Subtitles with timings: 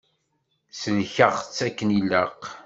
[0.81, 2.41] Sellkeɣ-tt akken ilaq.